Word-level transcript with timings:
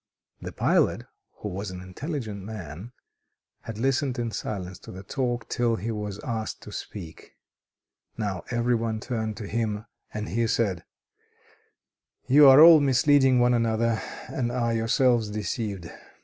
The 0.41 0.51
pilot, 0.51 1.03
who 1.43 1.49
was 1.49 1.69
an 1.69 1.79
intelligent 1.79 2.43
man, 2.43 2.91
had 3.65 3.77
listened 3.77 4.17
in 4.17 4.31
silence 4.31 4.79
to 4.79 4.91
the 4.91 5.03
talk 5.03 5.47
till 5.47 5.75
he 5.75 5.91
was 5.91 6.19
asked 6.23 6.63
to 6.63 6.71
speak. 6.71 7.33
Now 8.17 8.43
every 8.49 8.73
one 8.73 8.99
turned 8.99 9.37
to 9.37 9.47
him, 9.47 9.85
and 10.11 10.29
he 10.29 10.47
said: 10.47 10.85
"You 12.25 12.49
are 12.49 12.61
all 12.63 12.79
misleading 12.79 13.39
one 13.39 13.53
another, 13.53 14.01
and 14.27 14.51
are 14.51 14.73
yourselves 14.73 15.29
deceived. 15.29 15.87